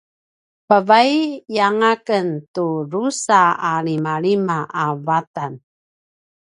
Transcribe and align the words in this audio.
pavaiyanga 0.67 1.93
ken 2.07 2.27
tu 2.53 2.65
drusa 2.89 3.41
a 3.71 3.71
limalima 3.85 4.57
a 4.83 4.85
vatan 5.05 5.53